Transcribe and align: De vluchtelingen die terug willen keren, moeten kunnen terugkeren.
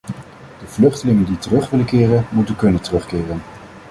De 0.61 0.65
vluchtelingen 0.67 1.25
die 1.25 1.37
terug 1.37 1.69
willen 1.69 1.85
keren, 1.85 2.25
moeten 2.31 2.55
kunnen 2.55 2.81
terugkeren. 2.81 3.41